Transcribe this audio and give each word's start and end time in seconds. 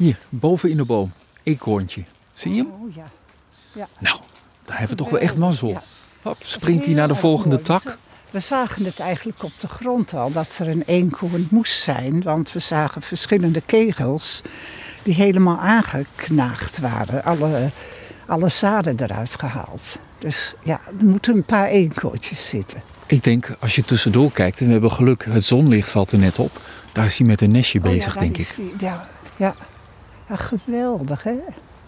Hier, 0.00 0.18
boven 0.28 0.70
in 0.70 0.76
de 0.76 0.84
boom. 0.84 1.12
Eekhoorntje. 1.42 2.04
Zie 2.32 2.54
je 2.54 2.62
hem? 2.62 2.70
Oh 2.82 2.94
ja. 2.94 3.10
ja. 3.72 3.88
Nou, 3.98 4.18
daar 4.64 4.78
hebben 4.78 4.96
we 4.96 5.02
toch 5.02 5.10
wel 5.12 5.20
echt 5.20 5.36
mazzel. 5.38 5.68
Ja. 5.68 5.82
Hop, 6.22 6.36
springt 6.40 6.84
hij 6.86 6.94
naar 6.94 7.08
de 7.08 7.14
volgende 7.14 7.54
mooi. 7.54 7.66
tak. 7.66 7.96
We 8.30 8.38
zagen 8.38 8.84
het 8.84 9.00
eigenlijk 9.00 9.42
op 9.42 9.52
de 9.58 9.68
grond 9.68 10.14
al, 10.14 10.32
dat 10.32 10.58
er 10.58 10.68
een 10.68 10.82
eenhoorn 10.86 11.48
moest 11.50 11.80
zijn. 11.82 12.22
Want 12.22 12.52
we 12.52 12.58
zagen 12.58 13.02
verschillende 13.02 13.60
kegels 13.66 14.42
die 15.02 15.14
helemaal 15.14 15.58
aangeknaagd 15.58 16.78
waren. 16.78 17.24
Alle, 17.24 17.70
alle 18.26 18.48
zaden 18.48 19.02
eruit 19.02 19.36
gehaald. 19.38 19.98
Dus 20.18 20.54
ja, 20.64 20.80
er 20.98 21.04
moeten 21.04 21.34
een 21.34 21.44
paar 21.44 21.68
eenhoorntjes 21.68 22.48
zitten. 22.48 22.82
Ik 23.06 23.22
denk, 23.24 23.56
als 23.60 23.74
je 23.74 23.84
tussendoor 23.84 24.32
kijkt, 24.32 24.60
en 24.60 24.66
we 24.66 24.72
hebben 24.72 24.92
geluk, 24.92 25.24
het 25.24 25.44
zonlicht 25.44 25.90
valt 25.90 26.10
er 26.12 26.18
net 26.18 26.38
op. 26.38 26.60
Daar 26.92 27.04
is 27.04 27.18
hij 27.18 27.26
met 27.26 27.40
een 27.40 27.50
nestje 27.50 27.78
Oh 27.78 27.84
bezig, 27.84 28.16
denk 28.16 28.36
ik. 28.36 28.52
die- 28.56 28.72
Ja, 28.78 29.08
ja. 29.36 29.54
Ja, 30.30 30.36
geweldig 30.36 31.22
hè. 31.22 31.36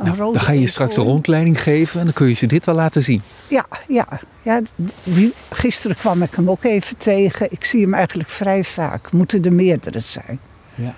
Nou, 0.02 0.16
dan 0.16 0.40
ga 0.40 0.52
je 0.52 0.60
je 0.60 0.66
straks 0.66 0.96
een 0.96 1.04
rondleiding 1.04 1.62
geven 1.62 1.98
en 1.98 2.04
dan 2.04 2.14
kun 2.14 2.28
je 2.28 2.34
ze 2.34 2.46
dit 2.46 2.66
wel 2.66 2.74
laten 2.74 3.02
zien. 3.02 3.22
Ja, 3.48 3.66
ja. 3.88 4.06
ja 4.42 4.60
die, 5.02 5.32
gisteren 5.50 5.96
kwam 5.96 6.22
ik 6.22 6.34
hem 6.34 6.50
ook 6.50 6.64
even 6.64 6.96
tegen. 6.96 7.50
Ik 7.50 7.64
zie 7.64 7.82
hem 7.82 7.94
eigenlijk 7.94 8.28
vrij 8.28 8.64
vaak. 8.64 9.12
Moeten 9.12 9.44
er 9.44 9.52
meerdere 9.52 10.00
zijn. 10.00 10.40
Ja. 10.74 10.94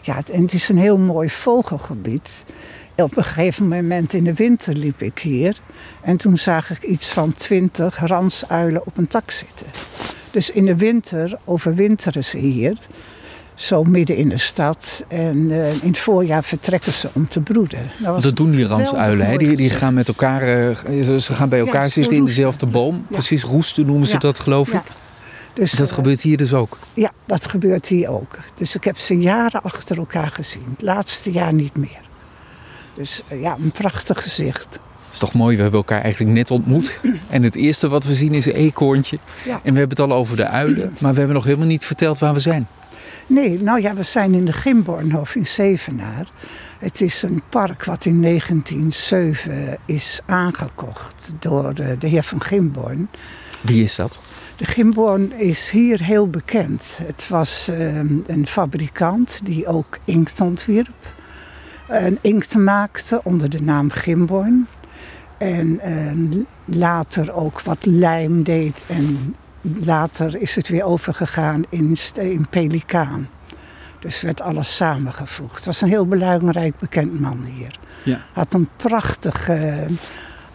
Ja, 0.00 0.16
en 0.32 0.42
het 0.42 0.52
is 0.52 0.68
een 0.68 0.78
heel 0.78 0.98
mooi 0.98 1.28
vogelgebied. 1.28 2.44
Op 2.96 3.16
een 3.16 3.24
gegeven 3.24 3.68
moment 3.68 4.12
in 4.12 4.24
de 4.24 4.34
winter 4.34 4.74
liep 4.74 5.02
ik 5.02 5.18
hier. 5.18 5.58
En 6.02 6.16
toen 6.16 6.38
zag 6.38 6.70
ik 6.70 6.82
iets 6.82 7.12
van 7.12 7.34
twintig 7.34 7.98
ransuilen 8.06 8.86
op 8.86 8.96
een 8.96 9.08
tak 9.08 9.30
zitten. 9.30 9.66
Dus 10.30 10.50
in 10.50 10.64
de 10.64 10.76
winter 10.76 11.38
overwinteren 11.44 12.24
ze 12.24 12.38
hier. 12.38 12.78
Zo 13.56 13.84
midden 13.84 14.16
in 14.16 14.28
de 14.28 14.38
stad. 14.38 15.04
En 15.08 15.50
eh, 15.50 15.72
in 15.72 15.88
het 15.88 15.98
voorjaar 15.98 16.44
vertrekken 16.44 16.92
ze 16.92 17.08
om 17.12 17.28
te 17.28 17.40
broeden. 17.40 17.82
Dat 17.82 17.90
was 17.98 18.08
Want 18.10 18.22
dat 18.22 18.36
doen 18.36 18.50
die 18.50 18.66
ransuilen, 18.66 19.26
hè? 19.26 19.36
Die, 19.36 19.56
die 19.56 19.70
gaan 19.70 19.94
met 19.94 20.08
elkaar, 20.08 20.42
eh, 20.42 21.02
ze- 21.18 21.32
gaan 21.34 21.48
bij 21.48 21.58
elkaar 21.58 21.84
Ja, 21.84 21.88
zitten 21.90 22.16
in 22.16 22.24
dezelfde 22.24 22.66
boom. 22.66 22.94
Ja. 22.94 23.02
Precies, 23.10 23.42
roesten 23.42 23.86
noemen 23.86 24.06
ze 24.06 24.12
Ja. 24.12 24.18
dat, 24.18 24.38
geloof 24.38 24.72
ik. 24.72 24.82
Dus, 25.54 25.70
Dat 25.72 25.88
eh, 25.88 25.94
gebeurt 25.94 26.20
hier 26.20 26.36
dus 26.36 26.52
ook. 26.54 26.78
Ja, 26.94 27.10
dat 27.26 27.46
gebeurt 27.48 27.86
hier 27.86 28.08
ook. 28.08 28.38
Dus 28.54 28.74
ik 28.74 28.84
heb 28.84 28.98
ze 28.98 29.18
jaren 29.18 29.62
achter 29.62 29.96
elkaar 29.98 30.30
gezien. 30.30 30.64
Het 30.70 30.82
laatste 30.82 31.30
jaar 31.32 31.52
niet 31.52 31.76
meer. 31.76 32.00
Dus 32.94 33.22
ja, 33.40 33.56
een 33.62 33.70
prachtig 33.70 34.22
gezicht. 34.22 34.78
Is 35.12 35.18
toch 35.18 35.32
mooi, 35.32 35.56
we 35.56 35.62
hebben 35.62 35.80
elkaar 35.80 36.00
eigenlijk 36.00 36.32
net 36.34 36.50
ontmoet. 36.50 37.00
En 37.28 37.42
het 37.42 37.54
eerste 37.56 37.88
wat 37.88 38.04
we 38.04 38.14
zien 38.14 38.34
is 38.34 38.46
een 38.46 38.52
eekhoorntje. 38.52 39.18
Ja. 39.44 39.52
En 39.62 39.72
we 39.72 39.78
hebben 39.78 39.96
het 39.98 40.00
al 40.10 40.12
over 40.12 40.36
de 40.36 40.46
uilen, 40.46 40.96
maar 40.98 41.12
we 41.12 41.18
hebben 41.18 41.36
nog 41.36 41.44
helemaal 41.44 41.66
niet 41.66 41.84
verteld 41.84 42.18
waar 42.18 42.34
we 42.34 42.40
zijn. 42.40 42.68
Nee, 43.26 43.62
nou 43.62 43.80
ja, 43.80 43.94
we 43.94 44.02
zijn 44.02 44.34
in 44.34 44.44
de 44.44 44.52
Gimbornhof 44.52 45.34
in 45.34 45.46
Zevenaar. 45.46 46.26
Het 46.78 47.00
is 47.00 47.22
een 47.22 47.42
park 47.48 47.84
wat 47.84 48.04
in 48.04 48.22
1907 48.22 49.78
is 49.86 50.20
aangekocht 50.26 51.32
door 51.38 51.74
de 51.74 52.06
heer 52.08 52.22
van 52.22 52.42
Gimborn. 52.42 53.08
Wie 53.60 53.82
is 53.82 53.96
dat? 53.96 54.20
De 54.56 54.64
Gimborn 54.64 55.32
is 55.32 55.70
hier 55.70 56.02
heel 56.02 56.30
bekend. 56.30 57.00
Het 57.02 57.28
was 57.28 57.68
eh, 57.68 57.96
een 58.26 58.46
fabrikant 58.46 59.40
die 59.44 59.66
ook 59.66 59.98
inkt 60.04 60.40
ontwierp. 60.40 61.14
En 61.88 62.18
inkt 62.20 62.54
maakte 62.54 63.20
onder 63.24 63.50
de 63.50 63.62
naam 63.62 63.90
Gimborn. 63.90 64.66
En 65.38 65.80
eh, 65.80 66.12
later 66.64 67.32
ook 67.32 67.60
wat 67.60 67.86
lijm 67.86 68.42
deed. 68.42 68.84
En 68.88 69.34
later 69.80 70.40
is 70.40 70.56
het 70.56 70.68
weer 70.68 70.84
overgegaan 70.84 71.64
in, 71.68 71.96
in 72.14 72.46
Pelikaan. 72.50 73.28
Dus 73.98 74.20
werd 74.20 74.40
alles 74.40 74.76
samengevoegd. 74.76 75.54
Het 75.54 75.64
was 75.64 75.80
een 75.80 75.88
heel 75.88 76.06
belangrijk 76.06 76.78
bekend 76.78 77.20
man 77.20 77.44
hier. 77.44 77.78
Ja. 78.02 78.20
Had 78.32 78.54
een 78.54 78.68
prachtig 78.76 79.48
eh, 79.48 79.86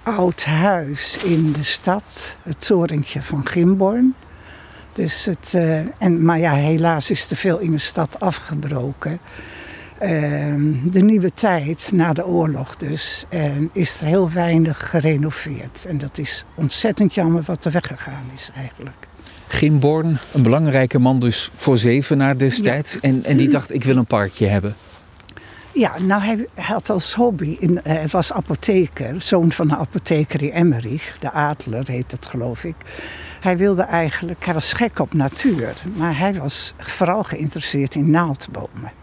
oud 0.03 0.45
huis 0.45 1.17
in 1.17 1.51
de 1.51 1.63
stad. 1.63 2.37
Het 2.43 2.65
torentje 2.65 3.21
van 3.21 3.47
Gimborn. 3.47 4.15
Dus 4.93 5.25
het, 5.25 5.53
eh, 5.55 5.79
en, 6.01 6.25
maar 6.25 6.39
ja, 6.39 6.53
helaas 6.53 7.11
is 7.11 7.31
er 7.31 7.37
veel 7.37 7.59
in 7.59 7.71
de 7.71 7.77
stad 7.77 8.19
afgebroken. 8.19 9.19
Ehm, 10.01 10.89
de 10.91 11.01
nieuwe 11.01 11.33
tijd, 11.33 11.91
na 11.93 12.13
de 12.13 12.25
oorlog 12.25 12.75
dus, 12.75 13.25
en 13.29 13.69
is 13.73 14.01
er 14.01 14.07
heel 14.07 14.29
weinig 14.31 14.89
gerenoveerd. 14.89 15.85
En 15.85 15.97
dat 15.97 16.17
is 16.17 16.45
ontzettend 16.55 17.13
jammer 17.13 17.43
wat 17.45 17.65
er 17.65 17.71
weggegaan 17.71 18.25
is 18.33 18.49
eigenlijk. 18.55 19.07
Gimborn, 19.47 20.19
een 20.33 20.43
belangrijke 20.43 20.99
man 20.99 21.19
dus 21.19 21.49
voor 21.55 21.77
Zevenaar 21.77 22.37
destijds. 22.37 22.99
En, 22.99 23.23
en 23.23 23.37
die 23.37 23.49
dacht, 23.49 23.73
ik 23.73 23.83
wil 23.83 23.97
een 23.97 24.05
parkje 24.05 24.47
hebben. 24.47 24.75
Ja, 25.73 25.99
nou 25.99 26.21
hij 26.21 26.47
had 26.55 26.89
als 26.89 27.13
hobby, 27.13 27.55
in, 27.59 27.79
hij 27.83 28.07
was 28.07 28.33
apotheker, 28.33 29.21
zoon 29.21 29.51
van 29.51 29.71
een 29.71 29.77
apotheker 29.77 30.43
in 30.43 30.51
Emmerich, 30.51 31.17
de 31.19 31.31
Adler 31.31 31.87
heet 31.87 32.11
het 32.11 32.27
geloof 32.27 32.63
ik. 32.63 32.75
Hij 33.41 33.57
wilde 33.57 33.81
eigenlijk, 33.81 34.45
hij 34.45 34.53
was 34.53 34.73
gek 34.73 34.99
op 34.99 35.13
natuur, 35.13 35.73
maar 35.95 36.17
hij 36.17 36.33
was 36.33 36.73
vooral 36.77 37.23
geïnteresseerd 37.23 37.95
in 37.95 38.09
naaldbomen. 38.09 39.00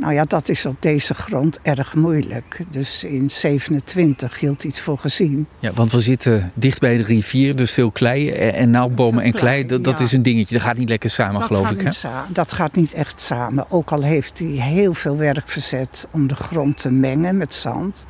Nou 0.00 0.12
ja, 0.12 0.24
dat 0.24 0.48
is 0.48 0.66
op 0.66 0.76
deze 0.80 1.14
grond 1.14 1.58
erg 1.62 1.94
moeilijk. 1.94 2.60
Dus 2.70 3.04
in 3.04 3.30
27 3.30 4.38
hield 4.38 4.62
het 4.62 4.80
voor 4.80 4.98
gezien. 4.98 5.46
Ja, 5.58 5.72
want 5.72 5.92
we 5.92 6.00
zitten 6.00 6.52
dicht 6.54 6.80
bij 6.80 6.96
de 6.96 7.02
rivier, 7.02 7.56
dus 7.56 7.72
veel 7.72 7.90
klei 7.90 8.30
en, 8.30 8.54
en 8.54 8.70
naaldbomen 8.70 9.22
en 9.22 9.32
klei. 9.32 9.66
Dat, 9.66 9.84
dat 9.84 9.98
ja. 9.98 10.04
is 10.04 10.12
een 10.12 10.22
dingetje, 10.22 10.54
dat 10.54 10.64
gaat 10.64 10.76
niet 10.76 10.88
lekker 10.88 11.10
samen, 11.10 11.38
dat, 11.40 11.46
geloof 11.46 11.70
ik. 11.70 11.80
Hè? 11.80 11.90
dat 12.28 12.52
gaat 12.52 12.74
niet 12.74 12.92
echt 12.92 13.20
samen. 13.20 13.70
Ook 13.70 13.90
al 13.92 14.02
heeft 14.02 14.38
hij 14.38 14.48
heel 14.48 14.94
veel 14.94 15.16
werk 15.16 15.48
verzet 15.48 16.06
om 16.10 16.26
de 16.26 16.34
grond 16.34 16.76
te 16.76 16.90
mengen 16.90 17.36
met 17.36 17.54
zand. 17.54 18.06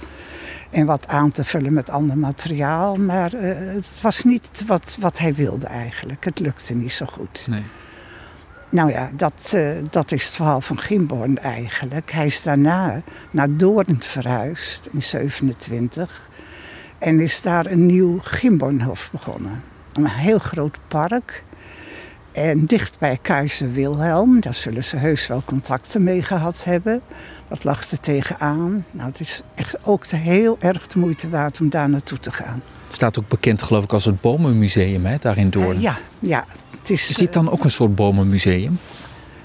En 0.70 0.86
wat 0.86 1.08
aan 1.08 1.30
te 1.30 1.44
vullen 1.44 1.72
met 1.72 1.90
ander 1.90 2.18
materiaal. 2.18 2.96
Maar 2.96 3.34
eh, 3.34 3.74
het 3.74 3.98
was 4.02 4.24
niet 4.24 4.62
wat, 4.66 4.96
wat 5.00 5.18
hij 5.18 5.34
wilde 5.34 5.66
eigenlijk. 5.66 6.24
Het 6.24 6.38
lukte 6.38 6.74
niet 6.74 6.92
zo 6.92 7.06
goed. 7.06 7.46
Nee. 7.50 7.62
Nou 8.70 8.90
ja, 8.90 9.10
dat, 9.16 9.52
eh, 9.54 9.70
dat 9.90 10.12
is 10.12 10.24
het 10.24 10.34
verhaal 10.34 10.60
van 10.60 10.78
Gimborn 10.78 11.38
eigenlijk. 11.38 12.12
Hij 12.12 12.26
is 12.26 12.42
daarna 12.42 13.02
naar 13.30 13.56
Doorn 13.56 13.96
verhuisd 14.02 14.88
in 14.92 15.02
27. 15.02 16.28
En 16.98 17.20
is 17.20 17.42
daar 17.42 17.66
een 17.66 17.86
nieuw 17.86 18.18
Gimbornhof 18.22 19.10
begonnen. 19.12 19.62
Een 19.92 20.08
heel 20.08 20.38
groot 20.38 20.78
park. 20.88 21.44
En 22.32 22.64
dicht 22.64 22.98
bij 22.98 23.18
keizer 23.22 23.72
Wilhelm, 23.72 24.40
daar 24.40 24.54
zullen 24.54 24.84
ze 24.84 24.96
heus 24.96 25.26
wel 25.26 25.42
contacten 25.44 26.02
mee 26.02 26.22
gehad 26.22 26.64
hebben. 26.64 27.00
Dat 27.48 27.64
lag 27.64 27.90
er 27.90 28.00
tegenaan. 28.00 28.84
Nou, 28.90 29.08
het 29.08 29.20
is 29.20 29.42
echt 29.54 29.86
ook 29.86 30.06
heel 30.06 30.56
erg 30.60 30.86
de 30.86 30.98
moeite 30.98 31.28
waard 31.28 31.60
om 31.60 31.70
daar 31.70 31.88
naartoe 31.88 32.18
te 32.18 32.32
gaan. 32.32 32.62
Het 32.84 32.94
staat 32.94 33.18
ook 33.18 33.28
bekend, 33.28 33.62
geloof 33.62 33.84
ik, 33.84 33.92
als 33.92 34.04
het 34.04 34.20
Bomenmuseum 34.20 35.04
hè, 35.04 35.16
daar 35.18 35.36
in 35.36 35.50
Doorn. 35.50 35.76
Eh, 35.76 35.82
ja, 35.82 35.98
ja. 36.18 36.44
Het 36.80 36.90
is, 36.90 37.08
Is 37.08 37.16
dit 37.16 37.32
dan 37.32 37.50
ook 37.50 37.64
een 37.64 37.70
soort 37.70 37.94
bomenmuseum? 37.94 38.78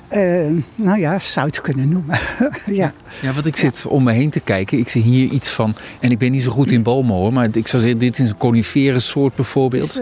eh, 0.07 0.47
eh, 0.47 0.53
nou 0.75 0.99
ja, 0.99 1.19
zou 1.19 1.45
het 1.45 1.61
kunnen 1.61 1.89
noemen. 1.89 2.17
ja. 2.81 2.93
Ja, 3.21 3.33
want 3.33 3.45
ik 3.45 3.55
zit 3.57 3.85
om 3.85 4.03
me 4.03 4.11
heen 4.11 4.29
te 4.29 4.39
kijken. 4.39 4.77
Ik 4.77 4.89
zie 4.89 5.01
hier 5.01 5.29
iets 5.29 5.49
van, 5.49 5.75
en 5.99 6.09
ik 6.09 6.17
ben 6.17 6.31
niet 6.31 6.43
zo 6.43 6.51
goed 6.51 6.71
in 6.71 6.83
bomen 6.83 7.15
hoor, 7.15 7.33
maar 7.33 7.47
ik 7.51 7.67
zou 7.67 7.81
zeggen, 7.81 7.99
dit 7.99 8.19
is 8.19 8.29
een 8.29 8.37
conifere 8.37 8.99
soort 8.99 9.35
bijvoorbeeld. 9.35 10.01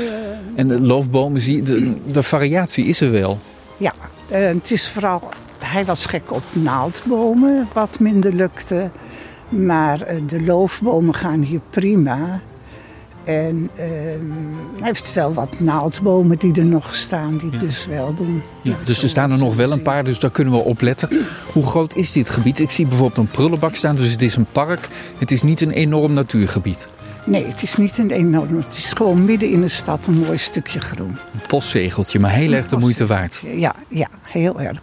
En 0.56 0.68
de 0.68 0.82
loofbomen, 0.82 1.42
zie 1.42 1.56
je, 1.56 1.62
de, 1.62 1.96
de 2.12 2.24
variatie 2.24 2.86
is 2.86 3.02
er 3.02 3.12
wel. 3.12 3.40
Ja, 3.78 3.94
eh, 4.30 4.46
het 4.46 4.72
is 4.72 4.88
vooral. 4.90 5.30
Hij 5.60 5.86
was 5.86 6.06
gek 6.06 6.32
op 6.32 6.44
naaldbomen, 6.52 7.68
wat 7.74 8.00
minder 8.00 8.34
lukte. 8.34 8.92
Maar 9.50 10.02
eh, 10.02 10.22
de 10.28 10.44
loofbomen 10.44 11.16
gaan 11.16 11.42
hier 11.42 11.62
prima. 11.70 12.42
En 13.24 13.70
ehm, 13.76 13.90
hij 14.78 14.88
heeft 14.88 15.14
wel 15.14 15.34
wat 15.34 15.60
naaldbomen 15.60 16.38
die 16.38 16.54
er 16.54 16.66
nog 16.66 16.96
staan, 16.96 17.38
die 17.38 17.52
Ja. 17.52 17.58
dus 17.58 17.86
wel 17.86 18.14
doen. 18.14 18.44
Ja, 18.62 18.76
dus 18.86 19.04
er 19.04 19.10
staan 19.10 19.32
er 19.32 19.38
nog 19.38 19.56
wel 19.56 19.72
een 19.72 19.82
paar, 19.82 20.04
dus 20.04 20.20
daar 20.20 20.32
kunnen 20.32 20.54
we 20.54 20.60
op 20.60 20.82
letten. 20.82 21.10
Hoe 21.54 21.66
groot 21.66 21.96
is 21.96 22.12
dit 22.12 22.30
gebied? 22.30 22.60
Ik 22.60 22.72
zie 22.72 22.88
bijvoorbeeld 22.88 23.18
een 23.18 23.32
prullenbak 23.32 23.76
staan, 23.76 23.96
dus 23.96 24.12
het 24.12 24.22
is 24.22 24.36
een 24.36 24.46
park. 24.52 24.88
Het 25.18 25.32
is 25.32 25.42
niet 25.42 25.62
een 25.62 25.72
enorm 25.72 26.12
natuurgebied. 26.14 26.88
Nee, 27.26 27.46
het 27.46 27.64
is 27.64 27.76
niet 27.78 27.98
een 27.98 28.12
enorm. 28.12 28.58
Het 28.58 28.78
is 28.78 28.94
gewoon 28.94 29.26
midden 29.26 29.50
in 29.52 29.62
de 29.62 29.68
stad 29.68 30.06
een 30.06 30.18
mooi 30.18 30.38
stukje 30.38 30.80
groen. 30.80 31.08
Een 31.34 31.48
postzegeltje, 31.48 32.20
maar 32.20 32.32
heel 32.32 32.52
erg 32.54 32.68
de 32.68 32.78
moeite 32.78 33.06
waard. 33.06 33.42
Ja, 33.56 33.76
ja, 33.88 34.08
heel 34.24 34.62
erg. 34.62 34.80